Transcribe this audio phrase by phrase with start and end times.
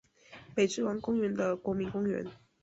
[0.55, 2.25] 北之丸公园的国民公园。